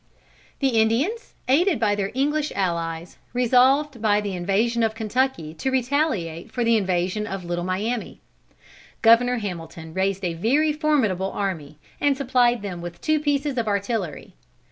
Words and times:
The 0.61 0.69
Indians, 0.81 1.35
aided 1.47 1.79
by 1.79 1.93
their 1.93 2.09
English 2.15 2.51
allies, 2.55 3.19
resolved 3.33 4.01
by 4.01 4.19
the 4.19 4.33
invasion 4.33 4.81
of 4.81 4.95
Kentucky 4.95 5.53
to 5.53 5.69
retaliate 5.69 6.51
for 6.51 6.63
the 6.63 6.75
invasion 6.75 7.27
of 7.27 7.43
the 7.43 7.47
Little 7.49 7.63
Miami. 7.63 8.19
Governor 9.03 9.37
Hamilton 9.37 9.93
raised 9.93 10.25
a 10.25 10.33
very 10.33 10.73
formidable 10.73 11.29
army, 11.31 11.77
and 11.99 12.17
supplied 12.17 12.63
them 12.63 12.81
with 12.81 12.99
two 12.99 13.19
pieces 13.19 13.59
of 13.59 13.67
artillery. 13.67 14.33